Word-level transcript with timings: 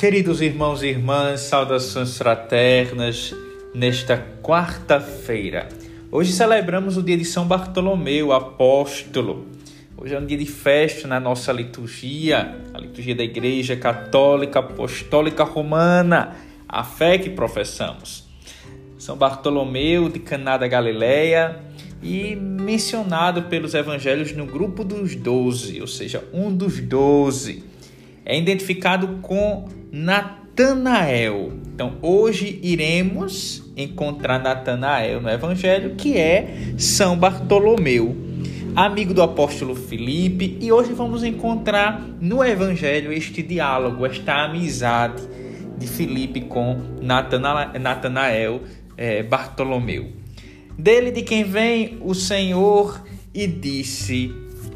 Queridos 0.00 0.40
irmãos 0.40 0.82
e 0.82 0.86
irmãs, 0.86 1.40
saudações 1.40 2.16
fraternas 2.16 3.34
nesta 3.74 4.16
quarta-feira. 4.42 5.68
Hoje 6.10 6.32
celebramos 6.32 6.96
o 6.96 7.02
dia 7.02 7.18
de 7.18 7.24
São 7.26 7.46
Bartolomeu, 7.46 8.32
apóstolo. 8.32 9.44
Hoje 9.98 10.14
é 10.14 10.18
um 10.18 10.24
dia 10.24 10.38
de 10.38 10.46
festa 10.46 11.06
na 11.06 11.20
nossa 11.20 11.52
liturgia, 11.52 12.58
a 12.72 12.78
liturgia 12.78 13.14
da 13.14 13.22
Igreja 13.22 13.76
Católica 13.76 14.60
Apostólica 14.60 15.44
Romana, 15.44 16.34
a 16.66 16.82
fé 16.82 17.18
que 17.18 17.28
professamos. 17.28 18.24
São 18.96 19.18
Bartolomeu 19.18 20.08
de 20.08 20.18
Caná 20.18 20.56
da 20.56 20.66
Galileia 20.66 21.60
e 22.02 22.34
mencionado 22.34 23.42
pelos 23.42 23.74
evangelhos 23.74 24.32
no 24.32 24.46
grupo 24.46 24.82
dos 24.82 25.14
doze, 25.14 25.78
ou 25.78 25.86
seja, 25.86 26.24
um 26.32 26.50
dos 26.50 26.80
doze. 26.80 27.68
É 28.30 28.38
identificado 28.38 29.18
com 29.22 29.66
Natanael. 29.90 31.52
Então, 31.74 31.96
hoje 32.00 32.60
iremos 32.62 33.64
encontrar 33.76 34.38
Natanael 34.38 35.20
no 35.20 35.28
Evangelho, 35.28 35.96
que 35.96 36.16
é 36.16 36.74
São 36.78 37.18
Bartolomeu, 37.18 38.16
amigo 38.76 39.12
do 39.12 39.20
apóstolo 39.20 39.74
Filipe, 39.74 40.56
e 40.60 40.70
hoje 40.70 40.92
vamos 40.92 41.24
encontrar 41.24 42.00
no 42.20 42.44
Evangelho 42.44 43.12
este 43.12 43.42
diálogo, 43.42 44.06
esta 44.06 44.44
amizade 44.44 45.20
de 45.76 45.88
Filipe 45.88 46.42
com 46.42 46.78
Natanael 47.80 48.60
é, 48.96 49.24
Bartolomeu. 49.24 50.06
Dele 50.78 51.10
de 51.10 51.22
quem 51.22 51.42
vem 51.42 51.98
o 52.00 52.14
Senhor 52.14 53.02
e 53.34 53.48
disse: 53.48 54.32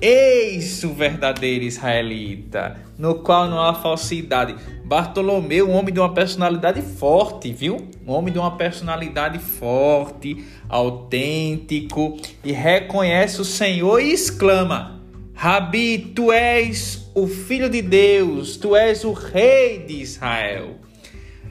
Eis 0.07 0.85
o 0.85 0.93
verdadeiro 0.93 1.65
israelita, 1.65 2.77
no 2.99 3.15
qual 3.21 3.49
não 3.49 3.59
há 3.59 3.73
falsidade. 3.73 4.55
Bartolomeu, 4.85 5.67
um 5.67 5.73
homem 5.73 5.95
de 5.95 5.99
uma 5.99 6.13
personalidade 6.13 6.83
forte, 6.83 7.51
viu? 7.51 7.89
Um 8.07 8.13
homem 8.13 8.31
de 8.31 8.39
uma 8.39 8.55
personalidade 8.55 9.39
forte, 9.39 10.45
autêntico, 10.69 12.19
e 12.45 12.53
reconhece 12.53 13.41
o 13.41 13.47
Senhor 13.47 13.99
e 13.99 14.13
exclama: 14.13 15.01
Rabi, 15.33 16.13
tu 16.15 16.31
és 16.31 17.11
o 17.15 17.27
filho 17.27 17.71
de 17.71 17.81
Deus, 17.81 18.59
tu 18.59 18.77
és 18.77 19.05
o 19.05 19.13
rei 19.15 19.79
de 19.79 20.03
Israel. 20.03 20.81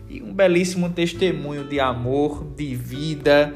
E 0.08 0.22
um 0.22 0.32
belíssimo 0.32 0.92
testemunho 0.92 1.64
de 1.64 1.80
amor, 1.80 2.46
de 2.56 2.76
vida, 2.76 3.52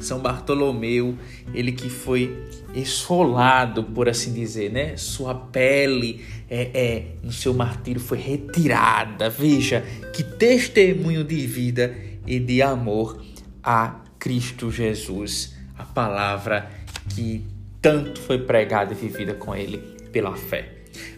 são 0.00 0.20
Bartolomeu, 0.20 1.16
ele 1.54 1.72
que 1.72 1.88
foi 1.88 2.36
esfolado, 2.74 3.82
por 3.82 4.08
assim 4.08 4.32
dizer, 4.32 4.70
né? 4.70 4.96
Sua 4.96 5.34
pele 5.34 6.24
é, 6.50 6.70
é, 6.74 7.04
no 7.22 7.32
seu 7.32 7.54
martírio 7.54 8.00
foi 8.00 8.18
retirada. 8.18 9.30
Veja 9.30 9.82
que 10.12 10.22
testemunho 10.22 11.24
de 11.24 11.46
vida 11.46 11.96
e 12.26 12.38
de 12.38 12.60
amor 12.60 13.22
a 13.62 14.00
Cristo 14.18 14.70
Jesus, 14.70 15.54
a 15.78 15.84
palavra 15.84 16.70
que 17.14 17.42
tanto 17.80 18.20
foi 18.20 18.38
pregada 18.38 18.92
e 18.92 18.96
vivida 18.96 19.34
com 19.34 19.54
ele 19.54 19.78
pela 20.12 20.36
fé. 20.36 20.72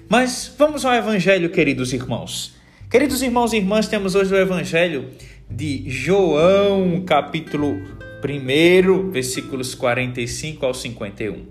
Mas 0.08 0.52
vamos 0.56 0.84
ao 0.84 0.92
Evangelho, 0.94 1.50
queridos 1.50 1.92
irmãos. 1.92 2.54
Queridos 2.90 3.22
irmãos 3.22 3.52
e 3.52 3.56
irmãs, 3.56 3.88
temos 3.88 4.14
hoje 4.14 4.32
o 4.32 4.38
Evangelho 4.38 5.10
de 5.50 5.88
João, 5.90 7.02
capítulo 7.04 7.78
1, 8.22 9.10
versículos 9.10 9.74
45 9.74 10.66
ao 10.66 10.74
51. 10.74 11.44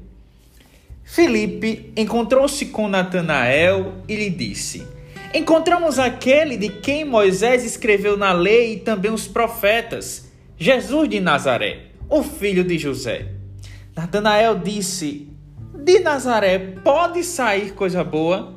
Filipe 1.04 1.94
encontrou-se 1.96 2.66
com 2.66 2.88
Natanael 2.88 3.94
e 4.08 4.16
lhe 4.16 4.30
disse: 4.30 4.86
Encontramos 5.34 5.98
aquele 6.00 6.58
de 6.58 6.70
quem 6.70 7.06
Moisés 7.06 7.64
escreveu 7.64 8.18
na 8.18 8.34
lei 8.34 8.74
e 8.74 8.80
também 8.80 9.12
os 9.12 9.28
profetas, 9.28 10.30
Jesus 10.58 11.08
de 11.10 11.20
Nazaré, 11.20 11.88
o 12.10 12.24
filho 12.24 12.64
de 12.64 12.78
José. 12.78 13.28
Natanael 13.96 14.60
disse: 14.60 15.28
De 15.74 16.00
Nazaré 16.00 16.60
pode 16.60 17.24
sair 17.24 17.74
coisa 17.74 18.04
boa? 18.04 18.56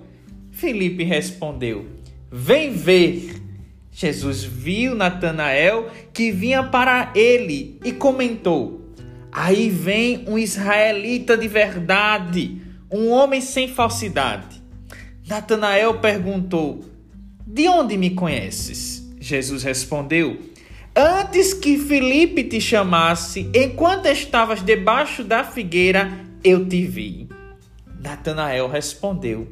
Filipe 0.51 1.05
respondeu: 1.05 1.87
Vem 2.31 2.73
ver. 2.73 3.40
Jesus 3.93 4.45
viu 4.45 4.95
Natanael 4.95 5.91
que 6.13 6.31
vinha 6.31 6.63
para 6.63 7.13
ele 7.15 7.79
e 7.85 7.93
comentou: 7.93 8.81
Aí 9.33 9.69
vem 9.69 10.25
um 10.27 10.39
israelita 10.39 11.37
de 11.37 11.49
verdade, 11.49 12.61
um 12.91 13.11
homem 13.11 13.41
sem 13.41 13.69
falsidade. 13.69 14.63
Natanael 15.27 15.99
perguntou: 15.99 16.85
De 17.47 17.69
onde 17.69 17.97
me 17.97 18.11
conheces? 18.11 19.07
Jesus 19.21 19.63
respondeu: 19.63 20.39
Antes 20.95 21.55
que 21.55 21.79
Felipe 21.79 22.43
te 22.45 22.61
chamasse, 22.61 23.49
enquanto 23.55 24.07
estavas 24.07 24.63
debaixo 24.65 25.23
da 25.23 25.45
figueira, 25.45 26.11
eu 26.43 26.67
te 26.67 26.85
vi. 26.85 27.29
Natanael 28.03 28.67
respondeu: 28.69 29.47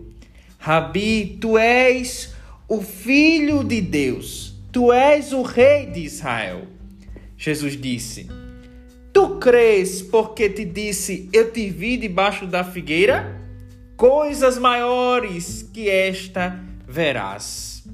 Rabi, 0.58 1.38
tu 1.40 1.56
és 1.56 2.34
o 2.68 2.82
Filho 2.82 3.64
de 3.64 3.80
Deus, 3.80 4.54
tu 4.70 4.92
és 4.92 5.32
o 5.32 5.40
Rei 5.40 5.86
de 5.86 6.00
Israel. 6.00 6.66
Jesus 7.34 7.80
disse: 7.80 8.28
Tu 9.10 9.38
crês 9.38 10.02
porque 10.02 10.50
te 10.50 10.66
disse, 10.66 11.30
eu 11.32 11.50
te 11.50 11.70
vi 11.70 11.96
debaixo 11.96 12.46
da 12.46 12.62
figueira? 12.62 13.40
Coisas 13.96 14.58
maiores 14.58 15.62
que 15.72 15.88
esta 15.88 16.62
verás. 16.86 17.84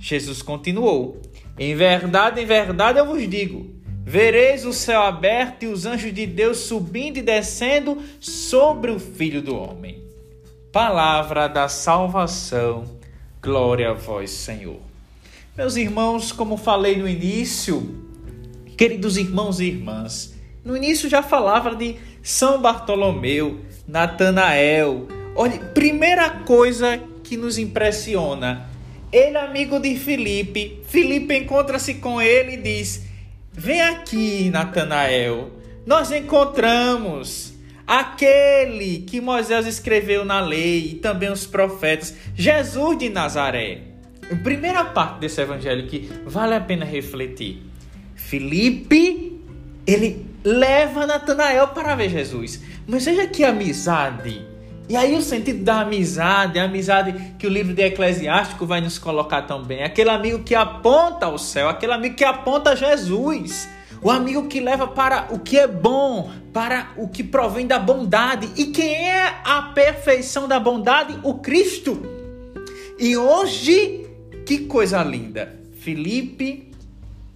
Jesus 0.00 0.40
continuou: 0.40 1.20
Em 1.58 1.76
verdade, 1.76 2.40
em 2.40 2.46
verdade 2.46 2.98
eu 2.98 3.04
vos 3.04 3.28
digo: 3.28 3.70
vereis 4.02 4.64
o 4.64 4.72
céu 4.72 5.02
aberto 5.02 5.64
e 5.64 5.66
os 5.66 5.84
anjos 5.84 6.12
de 6.14 6.26
Deus 6.26 6.56
subindo 6.56 7.18
e 7.18 7.22
descendo 7.22 8.02
sobre 8.18 8.90
o 8.90 8.98
Filho 8.98 9.42
do 9.42 9.54
Homem. 9.54 10.02
Palavra 10.72 11.48
da 11.48 11.68
salvação. 11.68 13.03
Glória 13.44 13.90
a 13.90 13.92
vós, 13.92 14.30
Senhor. 14.30 14.80
Meus 15.54 15.76
irmãos, 15.76 16.32
como 16.32 16.56
falei 16.56 16.96
no 16.96 17.06
início, 17.06 18.02
queridos 18.74 19.18
irmãos 19.18 19.60
e 19.60 19.66
irmãs, 19.66 20.32
no 20.64 20.74
início 20.74 21.10
já 21.10 21.22
falava 21.22 21.76
de 21.76 21.96
São 22.22 22.62
Bartolomeu, 22.62 23.60
Natanael. 23.86 25.06
Olha, 25.36 25.58
primeira 25.58 26.30
coisa 26.30 26.98
que 27.22 27.36
nos 27.36 27.58
impressiona, 27.58 28.66
ele 29.12 29.36
amigo 29.36 29.78
de 29.78 29.94
Filipe, 29.94 30.80
Filipe 30.88 31.36
encontra-se 31.36 31.96
com 31.96 32.22
ele 32.22 32.54
e 32.54 32.62
diz: 32.62 33.02
"Vem 33.52 33.82
aqui, 33.82 34.48
Natanael. 34.48 35.50
Nós 35.84 36.10
encontramos 36.10 37.52
aquele 37.86 38.98
que 38.98 39.20
Moisés 39.20 39.66
escreveu 39.66 40.24
na 40.24 40.40
lei 40.40 40.90
e 40.92 40.94
também 40.94 41.30
os 41.30 41.46
profetas, 41.46 42.16
Jesus 42.34 42.98
de 42.98 43.08
Nazaré. 43.08 43.82
Primeira 44.42 44.84
parte 44.84 45.20
desse 45.20 45.40
evangelho 45.40 45.86
que 45.86 46.10
vale 46.24 46.54
a 46.54 46.60
pena 46.60 46.84
refletir. 46.84 47.62
Felipe, 48.14 49.38
ele 49.86 50.26
leva 50.42 51.06
Natanael 51.06 51.68
para 51.68 51.94
ver 51.94 52.08
Jesus. 52.08 52.62
Mas 52.86 53.04
veja 53.04 53.26
que 53.26 53.44
amizade. 53.44 54.54
E 54.88 54.96
aí 54.96 55.14
o 55.14 55.22
sentido 55.22 55.64
da 55.64 55.80
amizade, 55.80 56.58
a 56.58 56.64
amizade 56.64 57.34
que 57.38 57.46
o 57.46 57.50
livro 57.50 57.72
de 57.72 57.82
Eclesiástico 57.82 58.66
vai 58.66 58.80
nos 58.80 58.98
colocar 58.98 59.42
também. 59.42 59.82
Aquele 59.82 60.10
amigo 60.10 60.42
que 60.42 60.54
aponta 60.54 61.26
ao 61.26 61.38
céu, 61.38 61.68
aquele 61.68 61.92
amigo 61.92 62.14
que 62.14 62.24
aponta 62.24 62.70
a 62.70 62.74
Jesus. 62.74 63.68
O 64.04 64.10
amigo 64.10 64.46
que 64.48 64.60
leva 64.60 64.86
para 64.86 65.28
o 65.30 65.38
que 65.38 65.58
é 65.58 65.66
bom, 65.66 66.30
para 66.52 66.90
o 66.94 67.08
que 67.08 67.24
provém 67.24 67.66
da 67.66 67.78
bondade. 67.78 68.50
E 68.54 68.66
quem 68.66 69.08
é 69.10 69.40
a 69.42 69.72
perfeição 69.74 70.46
da 70.46 70.60
bondade? 70.60 71.18
O 71.22 71.38
Cristo. 71.38 72.02
E 72.98 73.16
hoje, 73.16 74.06
que 74.44 74.66
coisa 74.66 75.02
linda! 75.02 75.58
Felipe 75.80 76.70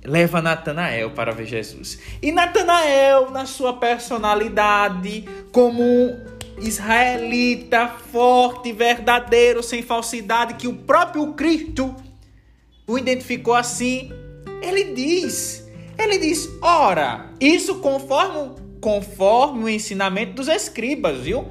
leva 0.05 0.43
Natanael 0.43 1.13
para 1.13 1.33
ver 1.33 1.47
Jesus. 1.47 1.99
E 2.21 2.31
Natanael, 2.31 3.31
na 3.31 3.47
sua 3.47 3.73
personalidade, 3.73 5.27
como 5.51 5.83
um 5.83 6.23
israelita 6.59 7.89
forte, 7.89 8.73
verdadeiro, 8.73 9.63
sem 9.63 9.83
falsidade, 9.83 10.53
que 10.55 10.69
o 10.69 10.75
próprio 10.75 11.33
Cristo 11.33 11.97
o 12.87 12.99
identificou 12.99 13.55
assim, 13.55 14.13
ele 14.61 14.93
diz 14.93 15.68
ele 15.99 16.19
diz: 16.19 16.49
ora, 16.63 17.33
isso 17.41 17.77
conforme, 17.77 18.53
conforme 18.81 19.65
o 19.65 19.69
ensinamento 19.69 20.35
dos 20.35 20.49
escribas, 20.49 21.19
viu? 21.19 21.47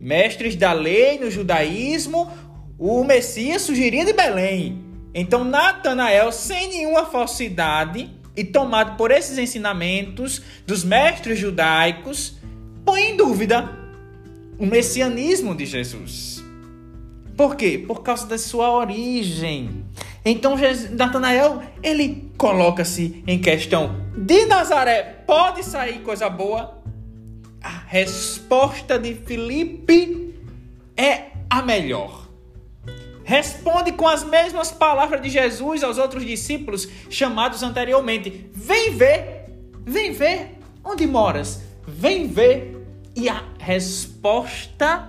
Mestres 0.00 0.56
da 0.56 0.72
lei 0.72 1.18
no 1.18 1.30
judaísmo, 1.30 2.30
o 2.78 3.04
Messias 3.04 3.62
surgiria 3.62 4.04
de 4.04 4.12
Belém. 4.12 4.84
Então, 5.14 5.44
Natanael, 5.44 6.32
sem 6.32 6.68
nenhuma 6.68 7.06
falsidade 7.06 8.10
e 8.36 8.42
tomado 8.42 8.96
por 8.96 9.12
esses 9.12 9.38
ensinamentos 9.38 10.42
dos 10.66 10.82
mestres 10.82 11.38
judaicos, 11.38 12.36
põe 12.84 13.10
em 13.10 13.16
dúvida 13.16 13.70
o 14.58 14.66
messianismo 14.66 15.54
de 15.54 15.64
Jesus. 15.64 16.42
Por 17.36 17.56
quê? 17.56 17.82
Por 17.86 18.02
causa 18.02 18.26
da 18.26 18.38
sua 18.38 18.70
origem. 18.72 19.84
Então 20.24 20.56
Natanael, 20.92 21.62
ele 21.82 22.32
coloca-se 22.38 23.22
em 23.26 23.38
questão: 23.38 23.96
de 24.16 24.46
Nazaré 24.46 25.02
pode 25.26 25.62
sair 25.62 26.00
coisa 26.00 26.30
boa? 26.30 26.82
A 27.62 27.82
resposta 27.86 28.98
de 28.98 29.14
Filipe 29.14 30.34
é 30.96 31.32
a 31.48 31.62
melhor. 31.62 32.28
Responde 33.24 33.92
com 33.92 34.06
as 34.06 34.22
mesmas 34.22 34.70
palavras 34.70 35.22
de 35.22 35.30
Jesus 35.30 35.82
aos 35.82 35.96
outros 35.96 36.24
discípulos 36.24 36.88
chamados 37.10 37.62
anteriormente: 37.62 38.50
Vem 38.54 38.90
ver, 38.90 39.46
vem 39.84 40.12
ver 40.12 40.58
onde 40.84 41.06
moras, 41.06 41.62
vem 41.86 42.28
ver. 42.28 42.72
E 43.16 43.28
a 43.28 43.44
resposta 43.60 45.08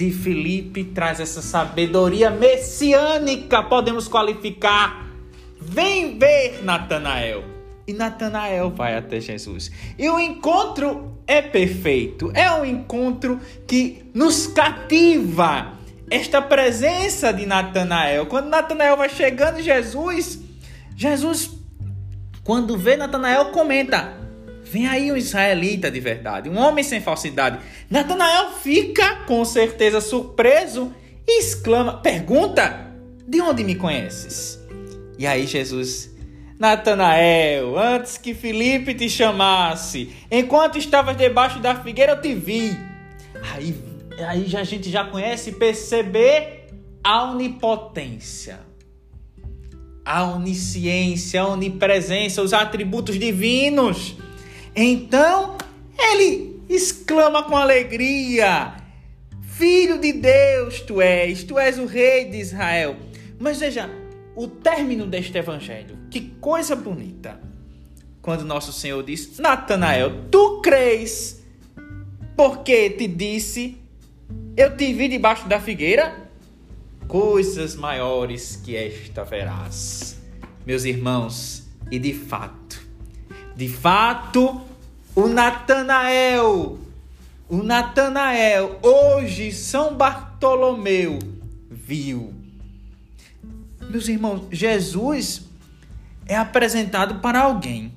de 0.00 0.10
Filipe 0.10 0.82
traz 0.82 1.20
essa 1.20 1.42
sabedoria 1.42 2.30
messiânica, 2.30 3.62
podemos 3.62 4.08
qualificar. 4.08 5.06
Vem 5.60 6.18
ver 6.18 6.64
Natanael. 6.64 7.44
E 7.86 7.92
Natanael 7.92 8.70
vai 8.70 8.96
até 8.96 9.20
Jesus. 9.20 9.70
E 9.98 10.08
o 10.08 10.18
encontro 10.18 11.18
é 11.26 11.42
perfeito. 11.42 12.32
É 12.32 12.50
um 12.50 12.64
encontro 12.64 13.38
que 13.66 14.10
nos 14.14 14.46
cativa. 14.46 15.74
Esta 16.10 16.40
presença 16.40 17.30
de 17.30 17.44
Natanael. 17.44 18.24
Quando 18.24 18.48
Natanael 18.48 18.96
vai 18.96 19.10
chegando 19.10 19.60
Jesus, 19.60 20.40
Jesus, 20.96 21.50
quando 22.42 22.78
vê 22.78 22.96
Natanael, 22.96 23.50
comenta: 23.50 24.14
Vem 24.70 24.86
aí 24.86 25.10
um 25.10 25.16
israelita 25.16 25.90
de 25.90 25.98
verdade, 25.98 26.48
um 26.48 26.56
homem 26.56 26.84
sem 26.84 27.00
falsidade. 27.00 27.58
Natanael 27.90 28.52
fica 28.52 29.16
com 29.26 29.44
certeza 29.44 30.00
surpreso 30.00 30.94
e 31.26 31.40
exclama: 31.40 31.94
Pergunta, 31.94 32.92
de 33.26 33.40
onde 33.40 33.64
me 33.64 33.74
conheces? 33.74 34.60
E 35.18 35.26
aí 35.26 35.44
Jesus, 35.44 36.14
Natanael, 36.56 37.76
antes 37.76 38.16
que 38.16 38.32
Felipe 38.32 38.94
te 38.94 39.10
chamasse, 39.10 40.12
enquanto 40.30 40.78
estavas 40.78 41.16
debaixo 41.16 41.58
da 41.58 41.74
figueira, 41.74 42.12
eu 42.12 42.20
te 42.20 42.32
vi. 42.32 42.70
Aí, 43.52 43.74
aí 44.24 44.56
a 44.56 44.62
gente 44.62 44.88
já 44.88 45.02
conhece 45.02 45.50
perceber 45.50 46.68
a 47.02 47.24
onipotência, 47.24 48.60
a 50.04 50.22
onisciência, 50.22 51.40
a 51.40 51.48
onipresença, 51.48 52.40
os 52.40 52.52
atributos 52.52 53.18
divinos. 53.18 54.14
Então 54.74 55.56
ele 55.98 56.62
exclama 56.68 57.42
com 57.42 57.56
alegria: 57.56 58.74
Filho 59.42 59.98
de 59.98 60.12
Deus 60.12 60.80
tu 60.80 61.00
és, 61.00 61.44
tu 61.44 61.58
és 61.58 61.78
o 61.78 61.86
rei 61.86 62.26
de 62.26 62.38
Israel. 62.38 62.96
Mas 63.38 63.60
veja, 63.60 63.90
o 64.36 64.46
término 64.46 65.06
deste 65.06 65.36
evangelho, 65.36 65.98
que 66.10 66.20
coisa 66.40 66.76
bonita. 66.76 67.40
Quando 68.22 68.44
nosso 68.44 68.72
Senhor 68.72 69.02
diz: 69.02 69.38
Natanael, 69.38 70.26
tu 70.30 70.60
crês, 70.60 71.42
porque 72.36 72.90
te 72.90 73.06
disse, 73.08 73.76
eu 74.56 74.76
te 74.76 74.92
vi 74.92 75.08
debaixo 75.08 75.48
da 75.48 75.60
figueira? 75.60 76.30
Coisas 77.08 77.74
maiores 77.74 78.56
que 78.56 78.76
esta 78.76 79.24
verás. 79.24 80.20
Meus 80.66 80.84
irmãos, 80.84 81.66
e 81.90 81.98
de 81.98 82.12
fato, 82.12 82.59
de 83.60 83.68
fato, 83.68 84.62
o 85.14 85.28
Natanael, 85.28 86.78
o 87.46 87.62
Natanael, 87.62 88.78
hoje 88.82 89.52
São 89.52 89.94
Bartolomeu 89.94 91.18
viu. 91.70 92.32
Meus 93.90 94.08
irmãos, 94.08 94.46
Jesus 94.50 95.42
é 96.26 96.34
apresentado 96.38 97.16
para 97.16 97.40
alguém 97.40 97.92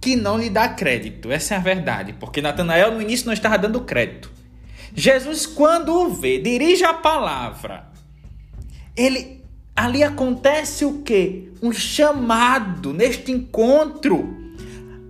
que 0.00 0.16
não 0.16 0.36
lhe 0.36 0.50
dá 0.50 0.68
crédito. 0.68 1.30
Essa 1.30 1.54
é 1.54 1.58
a 1.58 1.60
verdade, 1.60 2.12
porque 2.14 2.42
Natanael 2.42 2.90
no 2.90 3.00
início 3.00 3.26
não 3.26 3.32
estava 3.32 3.56
dando 3.56 3.82
crédito. 3.82 4.32
Jesus, 4.96 5.46
quando 5.46 5.94
o 5.94 6.12
vê, 6.12 6.40
dirige 6.40 6.82
a 6.82 6.92
palavra. 6.92 7.86
Ele 8.96 9.44
ali 9.76 10.02
acontece 10.02 10.84
o 10.84 11.02
quê? 11.02 11.52
Um 11.62 11.72
chamado 11.72 12.92
neste 12.92 13.30
encontro 13.30 14.42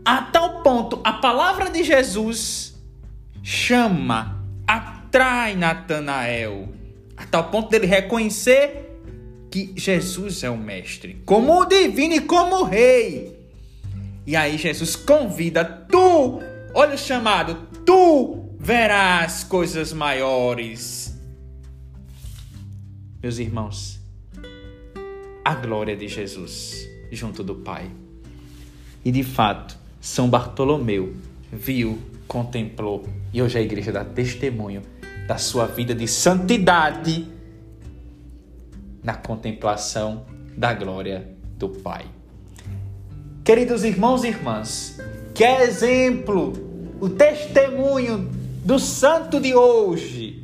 a 0.04 0.22
tal 0.22 0.62
ponto, 0.62 1.00
a 1.02 1.14
palavra 1.14 1.70
de 1.70 1.82
Jesus 1.82 2.74
chama, 3.42 4.44
atrai 4.66 5.54
Natanael, 5.54 6.68
a 7.16 7.24
tal 7.24 7.44
ponto 7.50 7.70
dele 7.70 7.86
reconhecer 7.86 9.00
que 9.50 9.72
Jesus 9.76 10.42
é 10.42 10.50
o 10.50 10.58
mestre, 10.58 11.22
como 11.24 11.60
o 11.60 11.64
divino 11.64 12.14
e 12.14 12.20
como 12.20 12.56
o 12.56 12.64
rei. 12.64 13.38
E 14.26 14.34
aí 14.34 14.58
Jesus 14.58 14.96
convida 14.96 15.64
tu, 15.64 16.40
olha 16.74 16.94
o 16.94 16.98
chamado, 16.98 17.68
tu 17.84 18.56
verás 18.58 19.44
coisas 19.44 19.92
maiores. 19.92 21.14
Meus 23.22 23.38
irmãos, 23.38 24.00
a 25.44 25.54
glória 25.54 25.96
de 25.96 26.08
Jesus 26.08 26.88
junto 27.12 27.42
do 27.44 27.54
Pai. 27.54 27.90
E 29.04 29.12
de 29.12 29.22
fato, 29.22 29.78
são 30.04 30.28
Bartolomeu 30.28 31.14
viu, 31.50 31.98
contemplou 32.28 33.06
e 33.32 33.40
hoje 33.40 33.56
a 33.56 33.62
igreja 33.62 33.90
dá 33.90 34.04
testemunho 34.04 34.82
da 35.26 35.38
sua 35.38 35.64
vida 35.64 35.94
de 35.94 36.06
santidade 36.06 37.26
na 39.02 39.14
contemplação 39.14 40.26
da 40.54 40.74
glória 40.74 41.26
do 41.56 41.70
Pai. 41.70 42.04
Queridos 43.42 43.82
irmãos 43.82 44.24
e 44.24 44.28
irmãs, 44.28 44.98
que 45.32 45.42
exemplo, 45.42 46.52
o 47.00 47.08
testemunho 47.08 48.30
do 48.62 48.78
santo 48.78 49.40
de 49.40 49.54
hoje, 49.54 50.42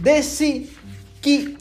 desse 0.00 0.70
que 1.20 1.58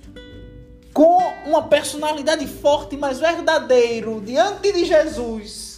com 0.94 1.18
uma 1.48 1.64
personalidade 1.64 2.46
forte, 2.46 2.96
mas 2.96 3.20
verdadeiro, 3.20 4.22
diante 4.24 4.72
de 4.72 4.86
Jesus, 4.86 5.73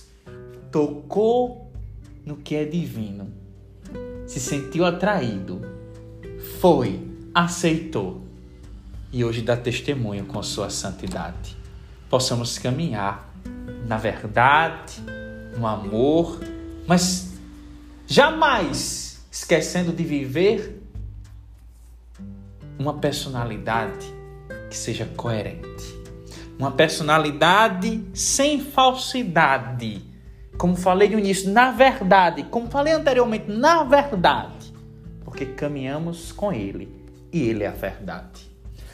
tocou 0.75 1.71
no 2.25 2.35
que 2.35 2.53
é 2.53 2.65
divino, 2.65 3.31
se 4.27 4.41
sentiu 4.41 4.83
atraído, 4.83 5.61
foi, 6.59 6.99
aceitou 7.33 8.21
e 9.09 9.23
hoje 9.23 9.41
dá 9.41 9.55
testemunho 9.55 10.25
com 10.25 10.43
sua 10.43 10.69
santidade. 10.69 11.55
Possamos 12.09 12.57
caminhar 12.57 13.33
na 13.87 13.97
verdade, 13.97 15.01
no 15.57 15.65
amor, 15.65 16.41
mas 16.85 17.31
jamais 18.05 19.25
esquecendo 19.31 19.93
de 19.93 20.03
viver 20.03 20.81
uma 22.77 22.95
personalidade 22.95 24.13
que 24.69 24.75
seja 24.75 25.05
coerente. 25.15 25.95
Uma 26.59 26.71
personalidade 26.71 28.03
sem 28.13 28.59
falsidade 28.59 30.14
como 30.57 30.75
falei 30.75 31.09
no 31.09 31.19
início, 31.19 31.51
na 31.51 31.71
verdade, 31.71 32.43
como 32.43 32.69
falei 32.69 32.93
anteriormente, 32.93 33.49
na 33.49 33.83
verdade, 33.83 34.73
porque 35.23 35.45
caminhamos 35.45 36.31
com 36.31 36.51
Ele 36.51 36.89
e 37.31 37.49
Ele 37.49 37.63
é 37.63 37.67
a 37.67 37.71
verdade. 37.71 38.49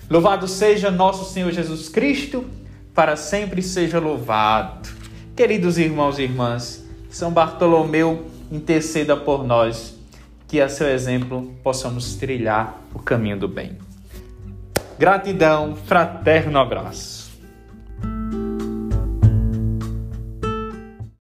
Louvado 0.09 0.47
seja 0.47 0.91
nosso 0.91 1.31
Senhor 1.31 1.51
Jesus 1.51 1.87
Cristo, 1.87 2.45
para 2.93 3.15
sempre 3.15 3.61
seja 3.61 3.99
louvado. 3.99 4.89
Queridos 5.35 5.77
irmãos 5.77 6.19
e 6.19 6.23
irmãs, 6.23 6.85
São 7.09 7.31
Bartolomeu 7.31 8.25
interceda 8.51 9.15
por 9.15 9.45
nós, 9.45 9.97
que 10.47 10.59
a 10.59 10.67
seu 10.67 10.89
exemplo 10.89 11.55
possamos 11.63 12.15
trilhar 12.15 12.81
o 12.93 12.99
caminho 12.99 13.39
do 13.39 13.47
bem. 13.47 13.77
Gratidão, 14.99 15.75
fraterno 15.75 16.59
abraço. 16.59 17.20